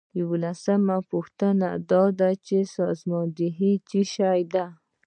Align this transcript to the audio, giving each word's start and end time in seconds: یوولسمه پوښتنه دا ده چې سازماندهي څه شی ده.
یوولسمه 0.19 0.97
پوښتنه 1.11 1.69
دا 1.91 2.03
ده 2.19 2.29
چې 2.45 2.57
سازماندهي 2.75 3.73
څه 3.87 3.99
شی 4.13 4.41
ده. 4.53 4.65